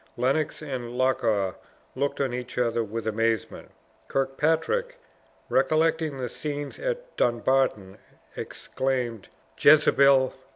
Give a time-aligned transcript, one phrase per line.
[0.17, 1.53] Lennox and Loch awe
[1.95, 3.69] looked on each other with amazement.
[4.07, 4.97] Kirkpatrick,
[5.47, 7.99] recollecting the scenes at Dumbarton,
[8.35, 9.27] exclaimed
[9.59, 10.33] "Jezebel!"